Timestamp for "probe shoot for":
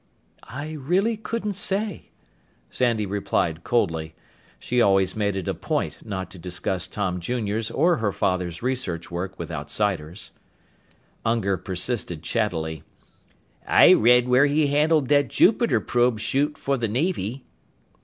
15.79-16.77